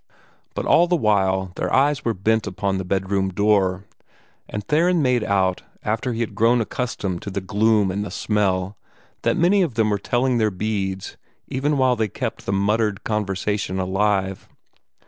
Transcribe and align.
But 0.55 0.65
all 0.65 0.87
the 0.87 0.95
while 0.95 1.51
their 1.57 1.71
eyes 1.71 2.03
were 2.03 2.15
bent 2.15 2.47
upon 2.47 2.79
the 2.79 2.83
bedroom 2.83 3.29
door; 3.29 3.85
and 4.49 4.67
Theron 4.67 5.03
made 5.03 5.23
out, 5.23 5.61
after 5.83 6.11
he 6.13 6.21
had 6.21 6.33
grown 6.33 6.59
accustomed 6.59 7.21
to 7.21 7.29
the 7.29 7.39
gloom 7.39 7.91
and 7.91 8.03
the 8.03 8.09
smell, 8.09 8.77
that 9.21 9.37
many 9.37 9.61
of 9.61 9.75
them 9.75 9.91
were 9.91 9.99
telling 9.99 10.39
their 10.39 10.49
beads 10.49 11.17
even 11.49 11.77
while 11.77 11.95
they 11.95 12.07
kept 12.07 12.47
the 12.47 12.51
muttered 12.51 13.03
conversation 13.03 13.77
alive. 13.79 14.49